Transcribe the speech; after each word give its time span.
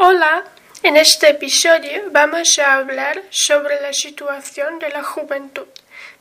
Hola, 0.00 0.44
en 0.84 0.96
este 0.96 1.30
episodio 1.30 1.90
vamos 2.12 2.56
a 2.60 2.74
hablar 2.74 3.20
sobre 3.30 3.80
la 3.80 3.92
situación 3.92 4.78
de 4.78 4.90
la 4.90 5.02
juventud, 5.02 5.66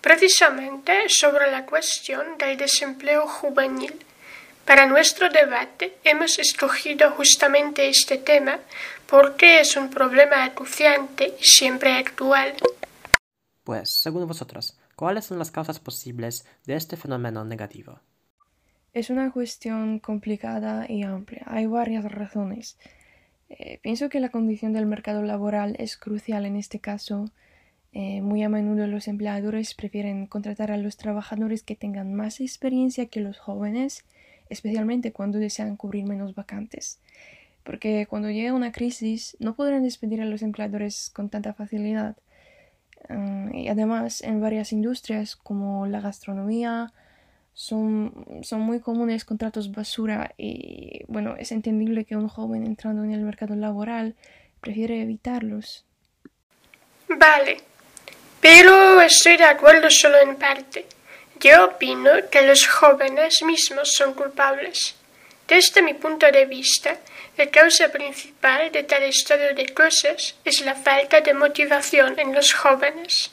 precisamente 0.02 1.08
sobre 1.10 1.52
la 1.52 1.64
cuestión 1.64 2.40
del 2.40 2.58
desempleo 2.58 3.28
juvenil. 3.28 3.94
Para 4.66 4.88
nuestro 4.88 5.30
debate 5.30 5.96
hemos 6.04 6.40
escogido 6.40 7.12
justamente 7.12 7.88
este 7.88 8.18
tema 8.18 8.60
porque 9.06 9.60
es 9.60 9.78
un 9.78 9.92
problema 9.92 10.44
acuciante 10.44 11.36
y 11.40 11.44
siempre 11.44 11.94
actual. 11.94 12.56
Pues, 13.64 13.92
según 13.92 14.28
vosotros, 14.28 14.76
¿cuáles 14.96 15.26
son 15.26 15.38
las 15.38 15.52
causas 15.52 15.80
posibles 15.80 16.48
de 16.66 16.78
este 16.78 16.98
fenómeno 16.98 17.46
negativo? 17.46 18.00
Es 18.92 19.12
una 19.12 19.32
cuestión 19.32 20.00
complicada 20.00 20.88
y 20.90 21.04
amplia. 21.04 21.44
Hay 21.46 21.68
varias 21.68 22.06
razones. 22.12 22.76
Eh, 23.50 23.80
pienso 23.82 24.10
que 24.10 24.20
la 24.20 24.30
condición 24.30 24.74
del 24.74 24.86
mercado 24.86 25.24
laboral 25.24 25.76
es 25.80 25.98
crucial 25.98 26.46
en 26.46 26.56
este 26.56 26.80
caso. 26.80 27.32
Eh, 27.94 28.22
muy 28.22 28.44
a 28.44 28.50
menudo 28.50 28.88
los 28.88 29.08
empleadores 29.08 29.74
prefieren 29.74 30.28
contratar 30.28 30.72
a 30.72 30.78
los 30.78 30.98
trabajadores 30.98 31.64
que 31.64 31.76
tengan 31.76 32.14
más 32.14 32.42
experiencia 32.42 33.08
que 33.08 33.22
los 33.22 33.40
jóvenes 33.40 34.04
especialmente 34.50 35.12
cuando 35.12 35.40
desean 35.40 35.76
cubrir 35.76 36.06
menos 36.06 36.36
vacantes, 36.36 37.00
porque 37.64 38.06
cuando 38.08 38.30
llega 38.30 38.54
una 38.54 38.72
crisis 38.72 39.36
no 39.40 39.56
podrán 39.56 39.84
despedir 39.84 40.22
a 40.22 40.26
los 40.26 40.42
empleadores 40.42 41.10
con 41.10 41.30
tanta 41.30 41.54
facilidad. 41.54 42.16
Mm, 43.10 43.56
y 43.56 43.68
además, 43.70 44.22
en 44.22 44.42
varias 44.42 44.72
industrias 44.74 45.36
como 45.36 45.86
la 45.88 46.02
gastronomía, 46.02 46.94
son, 47.58 48.14
son 48.44 48.62
muy 48.62 48.80
comunes 48.80 49.26
contratos 49.26 49.72
basura 49.72 50.36
y 50.38 51.02
bueno, 51.08 51.36
es 51.40 51.52
entendible 51.52 52.06
que 52.06 52.16
un 52.16 52.28
joven 52.28 52.64
entrando 52.64 53.04
en 53.04 53.12
el 53.12 53.22
mercado 53.22 53.56
laboral 53.56 54.16
prefiere 54.62 55.02
evitarlos. 55.02 55.84
Vale, 57.10 57.58
pero 58.40 59.02
estoy 59.02 59.38
de 59.38 59.46
acuerdo 59.46 59.90
solo 59.90 60.20
en 60.20 60.36
parte. 60.36 60.86
Yo 61.40 61.66
opino 61.66 62.12
que 62.30 62.44
los 62.44 62.68
jóvenes 62.68 63.42
mismos 63.42 63.92
son 63.92 64.14
culpables. 64.14 64.94
Desde 65.48 65.82
mi 65.82 65.96
punto 65.96 66.32
de 66.32 66.46
vista, 66.46 67.00
la 67.38 67.48
causa 67.50 67.90
principal 67.90 68.72
de 68.72 68.84
tal 68.84 69.02
estado 69.02 69.56
de 69.56 69.66
cosas 69.74 70.36
es 70.46 70.62
la 70.62 70.76
falta 70.76 71.22
de 71.22 71.34
motivación 71.34 72.20
en 72.20 72.36
los 72.36 72.54
jóvenes. 72.54 73.32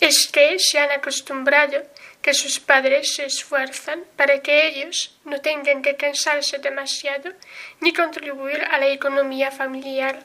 Es 0.00 0.26
que 0.26 0.58
se 0.58 0.78
han 0.78 0.90
acostumbrado 0.90 1.82
que 2.20 2.34
sus 2.34 2.58
padres 2.58 3.14
se 3.14 3.24
esfuerzan 3.24 4.02
para 4.16 4.40
que 4.40 4.66
ellos 4.66 5.16
no 5.24 5.40
tengan 5.40 5.80
que 5.82 5.96
cansarse 5.96 6.58
demasiado 6.58 7.32
ni 7.80 7.92
contribuir 7.92 8.64
a 8.64 8.78
la 8.78 8.88
economía 8.88 9.50
familiar. 9.50 10.24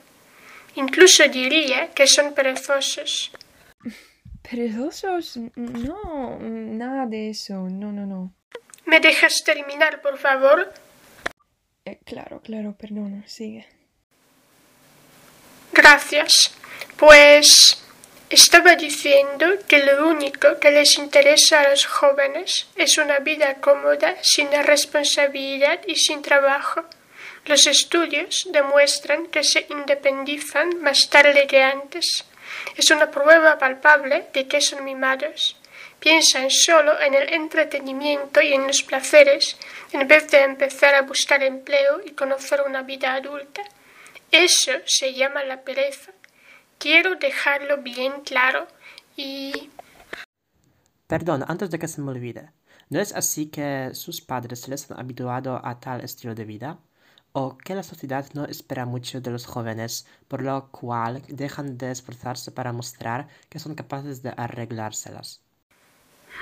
Incluso 0.75 1.27
diría 1.27 1.91
que 1.91 2.07
son 2.07 2.33
perezosos. 2.33 3.31
¿Perezosos? 4.41 5.37
No, 5.55 6.39
nada 6.39 7.05
de 7.05 7.29
eso. 7.29 7.53
No, 7.53 7.91
no, 7.91 8.05
no. 8.05 8.33
¿Me 8.85 8.99
dejas 8.99 9.43
terminar, 9.43 10.01
por 10.01 10.17
favor? 10.17 10.73
Eh, 11.85 11.99
claro, 12.05 12.41
claro, 12.41 12.75
perdona, 12.77 13.27
sigue. 13.27 13.67
Gracias. 15.71 16.53
Pues 16.97 17.80
estaba 18.31 18.75
diciendo 18.75 19.45
que 19.67 19.83
lo 19.83 20.07
único 20.07 20.57
que 20.59 20.71
les 20.71 20.97
interesa 20.97 21.59
a 21.59 21.69
los 21.69 21.85
jóvenes 21.85 22.65
es 22.77 22.97
una 22.97 23.19
vida 23.19 23.55
cómoda, 23.55 24.15
sin 24.21 24.49
responsabilidad 24.51 25.81
y 25.85 25.97
sin 25.97 26.21
trabajo. 26.21 26.85
Los 27.45 27.67
estudios 27.67 28.47
demuestran 28.51 29.27
que 29.27 29.43
se 29.43 29.65
independizan 29.69 30.81
más 30.81 31.09
tarde 31.09 31.45
que 31.45 31.61
antes. 31.61 32.23
Es 32.77 32.89
una 32.89 33.11
prueba 33.11 33.57
palpable 33.57 34.27
de 34.33 34.47
que 34.47 34.61
son 34.61 34.85
mimados. 34.85 35.57
Piensan 35.99 36.49
solo 36.49 36.99
en 37.01 37.13
el 37.13 37.33
entretenimiento 37.33 38.41
y 38.41 38.53
en 38.53 38.65
los 38.65 38.81
placeres, 38.81 39.57
en 39.91 40.07
vez 40.07 40.31
de 40.31 40.39
empezar 40.39 40.95
a 40.95 41.01
buscar 41.01 41.43
empleo 41.43 42.01
y 42.05 42.11
conocer 42.11 42.61
una 42.61 42.81
vida 42.81 43.13
adulta. 43.13 43.61
Eso 44.31 44.71
se 44.85 45.13
llama 45.13 45.43
la 45.43 45.61
pereza. 45.61 46.13
Quiero 46.81 47.13
dejarlo 47.15 47.77
bien 47.77 48.21
claro 48.21 48.67
y... 49.15 49.69
Perdón, 51.05 51.45
antes 51.47 51.69
de 51.69 51.77
que 51.77 51.87
se 51.87 52.01
me 52.01 52.09
olvide. 52.09 52.49
¿No 52.89 52.99
es 52.99 53.13
así 53.13 53.51
que 53.51 53.91
sus 53.93 54.19
padres 54.21 54.67
les 54.67 54.89
han 54.89 54.99
habituado 54.99 55.61
a 55.63 55.79
tal 55.79 56.01
estilo 56.01 56.33
de 56.33 56.45
vida? 56.45 56.79
o 57.33 57.57
que 57.57 57.75
la 57.75 57.83
sociedad 57.83 58.25
no 58.33 58.45
espera 58.45 58.85
mucho 58.85 59.21
de 59.21 59.31
los 59.31 59.45
jóvenes, 59.45 60.05
por 60.27 60.41
lo 60.41 60.69
cual 60.69 61.21
dejan 61.29 61.77
de 61.77 61.91
esforzarse 61.91 62.51
para 62.51 62.73
mostrar 62.73 63.27
que 63.49 63.59
son 63.59 63.73
capaces 63.73 64.21
de 64.21 64.33
arreglárselas. 64.35 65.39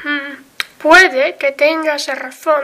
Hmm, 0.04 0.44
puede 0.82 1.36
que 1.38 1.52
tengas 1.52 2.08
razón, 2.08 2.64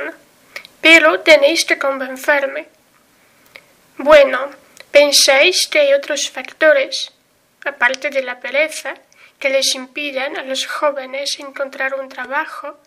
pero 0.82 1.20
tenéis 1.20 1.66
que 1.66 1.78
convencerme. 1.78 2.68
Bueno, 4.00 4.40
¿pensáis 4.90 5.68
que 5.68 5.82
hay 5.82 5.94
otros 5.94 6.30
factores, 6.32 7.15
aparte 7.66 8.10
de 8.10 8.24
la 8.24 8.40
pereza, 8.40 8.94
que 9.40 9.50
les 9.50 9.76
impidan 9.76 10.38
a 10.38 10.44
los 10.44 10.66
jóvenes 10.66 11.40
encontrar 11.40 11.96
un 11.96 12.08
trabajo 12.08 12.78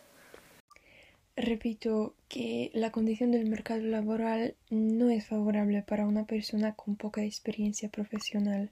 Repito 1.39 2.17
que 2.29 2.73
la 2.75 2.91
condición 2.91 3.31
del 3.31 3.49
mercado 3.49 3.83
laboral 3.83 4.57
no 4.71 5.09
es 5.11 5.25
favorable 5.25 5.83
para 5.83 6.05
una 6.05 6.25
persona 6.25 6.75
con 6.75 6.97
poca 6.97 7.23
experiencia 7.23 7.89
profesional. 7.89 8.71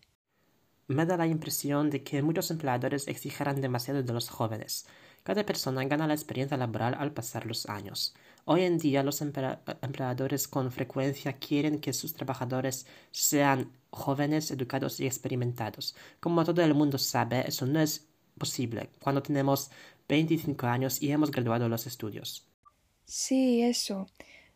Me 0.88 1.04
da 1.06 1.16
la 1.16 1.26
impresión 1.26 1.90
de 1.90 2.02
que 2.02 2.22
muchos 2.22 2.50
empleadores 2.50 3.08
exigirán 3.08 3.60
demasiado 3.60 4.02
de 4.02 4.12
los 4.12 4.28
jóvenes. 4.28 4.86
Cada 5.22 5.44
persona 5.44 5.84
gana 5.84 6.06
la 6.06 6.14
experiencia 6.14 6.56
laboral 6.56 6.94
al 6.98 7.12
pasar 7.12 7.46
los 7.46 7.66
años. 7.66 8.14
Hoy 8.44 8.62
en 8.62 8.78
día 8.78 9.02
los 9.02 9.20
empleadores 9.20 10.46
con 10.46 10.70
frecuencia 10.70 11.32
quieren 11.34 11.80
que 11.80 11.92
sus 11.92 12.14
trabajadores 12.14 12.86
sean 13.10 13.72
jóvenes, 13.90 14.50
educados 14.52 15.00
y 15.00 15.06
experimentados. 15.06 15.96
Como 16.20 16.44
todo 16.44 16.62
el 16.62 16.74
mundo 16.74 16.98
sabe, 16.98 17.44
eso 17.48 17.66
no 17.66 17.80
es 17.80 18.06
posible 18.38 18.90
cuando 19.00 19.22
tenemos 19.22 19.70
25 20.08 20.66
años 20.66 21.02
y 21.02 21.10
hemos 21.10 21.30
graduado 21.32 21.68
los 21.68 21.86
estudios. 21.86 22.46
Sí, 23.04 23.62
eso. 23.62 24.06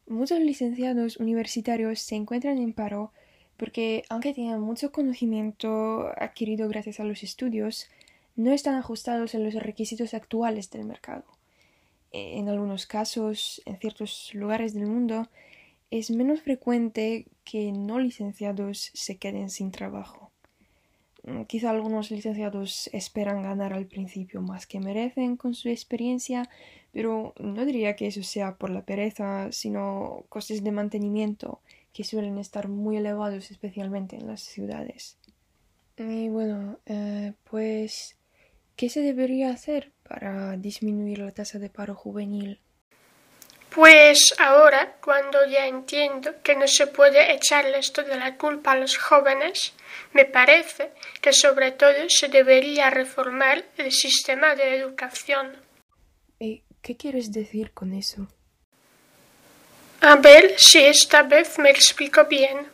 Muchos 0.06 0.40
licenciados 0.40 1.16
universitarios 1.16 2.00
se 2.00 2.16
encuentran 2.16 2.58
en 2.58 2.72
paro 2.72 3.12
porque, 3.60 4.04
aunque 4.08 4.32
tienen 4.32 4.58
mucho 4.58 4.90
conocimiento 4.90 6.08
adquirido 6.16 6.66
gracias 6.66 6.98
a 6.98 7.04
los 7.04 7.22
estudios, 7.22 7.90
no 8.34 8.52
están 8.52 8.74
ajustados 8.76 9.34
en 9.34 9.44
los 9.44 9.52
requisitos 9.52 10.14
actuales 10.14 10.70
del 10.70 10.86
mercado. 10.86 11.24
En 12.10 12.48
algunos 12.48 12.86
casos, 12.86 13.60
en 13.66 13.76
ciertos 13.76 14.30
lugares 14.32 14.72
del 14.72 14.86
mundo, 14.86 15.28
es 15.90 16.10
menos 16.10 16.40
frecuente 16.40 17.26
que 17.44 17.70
no 17.70 17.98
licenciados 17.98 18.92
se 18.94 19.18
queden 19.18 19.50
sin 19.50 19.72
trabajo. 19.72 20.30
Quizá 21.46 21.68
algunos 21.68 22.10
licenciados 22.10 22.88
esperan 22.94 23.42
ganar 23.42 23.74
al 23.74 23.84
principio 23.84 24.40
más 24.40 24.66
que 24.66 24.80
merecen 24.80 25.36
con 25.36 25.52
su 25.54 25.68
experiencia, 25.68 26.48
pero 26.92 27.34
no 27.38 27.66
diría 27.66 27.94
que 27.94 28.06
eso 28.06 28.22
sea 28.22 28.56
por 28.56 28.70
la 28.70 28.86
pereza, 28.86 29.52
sino 29.52 30.24
costes 30.30 30.64
de 30.64 30.72
mantenimiento 30.72 31.60
que 31.92 32.04
suelen 32.04 32.38
estar 32.38 32.68
muy 32.68 32.96
elevados, 32.96 33.50
especialmente 33.50 34.16
en 34.16 34.26
las 34.26 34.42
ciudades. 34.42 35.16
Y 35.96 36.28
bueno, 36.28 36.78
eh, 36.86 37.34
pues, 37.44 38.16
¿qué 38.76 38.88
se 38.88 39.00
debería 39.00 39.50
hacer 39.50 39.92
para 40.08 40.56
disminuir 40.56 41.18
la 41.18 41.32
tasa 41.32 41.58
de 41.58 41.68
paro 41.68 41.94
juvenil? 41.94 42.60
Pues 43.74 44.34
ahora, 44.38 44.96
cuando 45.00 45.46
ya 45.46 45.66
entiendo 45.66 46.32
que 46.42 46.56
no 46.56 46.66
se 46.66 46.88
puede 46.88 47.32
echarles 47.32 47.92
toda 47.92 48.16
la 48.16 48.36
culpa 48.36 48.72
a 48.72 48.76
los 48.76 48.96
jóvenes, 48.96 49.74
me 50.12 50.24
parece 50.24 50.90
que 51.20 51.32
sobre 51.32 51.70
todo 51.70 52.08
se 52.08 52.28
debería 52.28 52.90
reformar 52.90 53.64
el 53.76 53.92
sistema 53.92 54.56
de 54.56 54.74
educación. 54.76 55.52
¿Qué 56.38 56.96
quieres 56.96 57.30
decir 57.30 57.72
con 57.72 57.92
eso? 57.92 58.26
A 60.02 60.16
ver 60.16 60.54
si 60.56 60.78
esta 60.78 61.22
vez 61.24 61.58
me 61.58 61.68
explico 61.68 62.24
bien. 62.24 62.66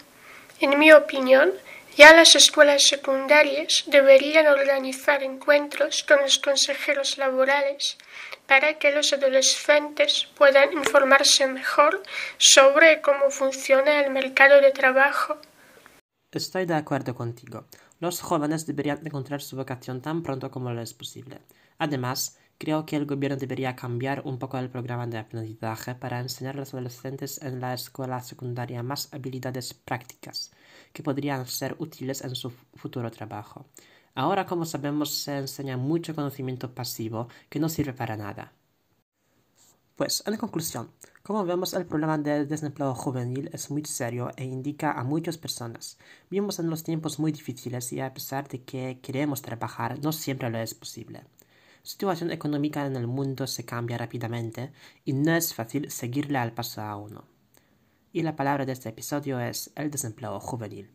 En 0.60 0.78
mi 0.78 0.92
opinión, 0.92 1.50
ya 1.96 2.14
las 2.14 2.36
escuelas 2.36 2.84
secundarias 2.84 3.82
deberían 3.88 4.46
organizar 4.46 5.24
encuentros 5.24 6.04
con 6.04 6.22
los 6.22 6.38
consejeros 6.38 7.18
laborales 7.18 7.98
para 8.46 8.78
que 8.78 8.92
los 8.92 9.12
adolescentes 9.12 10.28
puedan 10.36 10.72
informarse 10.72 11.48
mejor 11.48 12.00
sobre 12.38 13.00
cómo 13.00 13.28
funciona 13.30 14.00
el 14.02 14.12
mercado 14.12 14.60
de 14.60 14.70
trabajo. 14.70 15.36
Estoy 16.30 16.64
de 16.64 16.74
acuerdo 16.74 17.16
contigo. 17.16 17.64
Los 17.98 18.20
jóvenes 18.20 18.66
deberían 18.66 19.04
encontrar 19.04 19.42
su 19.42 19.56
vocación 19.56 20.00
tan 20.00 20.22
pronto 20.22 20.52
como 20.52 20.72
lo 20.72 20.80
es 20.80 20.94
posible. 20.94 21.40
Además, 21.78 22.38
Creo 22.58 22.86
que 22.86 22.96
el 22.96 23.06
gobierno 23.06 23.36
debería 23.36 23.76
cambiar 23.76 24.22
un 24.24 24.38
poco 24.38 24.58
el 24.58 24.70
programa 24.70 25.06
de 25.06 25.18
aprendizaje 25.18 25.94
para 25.94 26.20
enseñar 26.20 26.56
a 26.56 26.60
los 26.60 26.72
adolescentes 26.74 27.40
en 27.42 27.60
la 27.60 27.74
escuela 27.74 28.20
secundaria 28.22 28.82
más 28.82 29.12
habilidades 29.12 29.74
prácticas, 29.74 30.52
que 30.92 31.02
podrían 31.02 31.46
ser 31.46 31.76
útiles 31.78 32.22
en 32.22 32.34
su 32.34 32.50
futuro 32.74 33.10
trabajo. 33.10 33.66
Ahora, 34.14 34.46
como 34.46 34.64
sabemos, 34.64 35.10
se 35.14 35.36
enseña 35.38 35.76
mucho 35.76 36.14
conocimiento 36.14 36.74
pasivo 36.74 37.28
que 37.50 37.60
no 37.60 37.68
sirve 37.68 37.92
para 37.92 38.16
nada. 38.16 38.52
Pues, 39.96 40.22
en 40.26 40.36
conclusión, 40.36 40.90
como 41.22 41.44
vemos, 41.44 41.74
el 41.74 41.86
problema 41.86 42.16
del 42.18 42.48
desempleo 42.48 42.94
juvenil 42.94 43.50
es 43.52 43.70
muy 43.70 43.84
serio 43.84 44.30
e 44.36 44.44
indica 44.44 44.92
a 44.92 45.04
muchas 45.04 45.36
personas. 45.38 45.98
Vivimos 46.30 46.58
en 46.58 46.70
los 46.70 46.82
tiempos 46.84 47.18
muy 47.18 47.32
difíciles 47.32 47.92
y 47.92 48.00
a 48.00 48.14
pesar 48.14 48.48
de 48.48 48.62
que 48.62 49.00
queremos 49.02 49.42
trabajar, 49.42 49.98
no 50.02 50.12
siempre 50.12 50.48
lo 50.50 50.58
es 50.58 50.74
posible. 50.74 51.24
Situación 51.86 52.32
económica 52.32 52.84
en 52.84 52.96
el 52.96 53.06
mundo 53.06 53.46
se 53.46 53.64
cambia 53.64 53.96
rápidamente 53.96 54.72
y 55.04 55.12
no 55.12 55.36
es 55.36 55.54
fácil 55.54 55.88
seguirle 55.88 56.36
al 56.36 56.52
paso 56.52 56.82
a 56.82 56.96
uno. 56.96 57.26
Y 58.12 58.22
la 58.22 58.34
palabra 58.34 58.66
de 58.66 58.72
este 58.72 58.88
episodio 58.88 59.38
es 59.38 59.70
el 59.76 59.92
desempleo 59.92 60.40
juvenil. 60.40 60.90